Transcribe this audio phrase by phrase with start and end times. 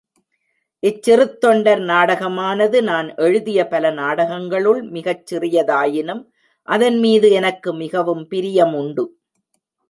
[0.83, 6.23] இச்சிறுத்தொண்டர் நாடகமானது நான் எழுதிய பல நாடகங்களுள் மிகச் சிறியதாயினும்,
[6.67, 9.05] அதன்மீது எனக்கு மிகவும் பிரியம் உண்டு.